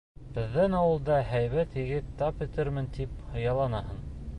Беҙҙең 0.37 0.75
ауылда 0.77 1.17
һәйбәт 1.33 1.77
егет 1.83 2.09
тап 2.23 2.45
итермен 2.49 2.89
тип 2.99 3.17
хыялланаһың. 3.37 4.07